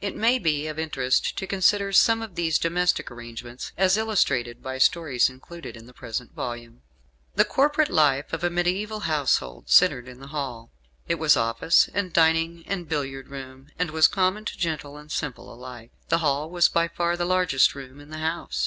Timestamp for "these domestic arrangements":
2.34-3.72